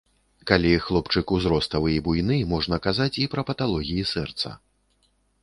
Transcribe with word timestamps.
Калі 0.51 0.69
хлопчык 0.85 1.33
узроставы 1.35 1.91
і 1.97 1.99
буйны, 2.07 2.39
можна 2.55 2.81
казаць 2.87 3.09
і 3.25 3.27
пра 3.35 3.45
паталогіі 3.53 4.09
сэрца. 4.15 4.57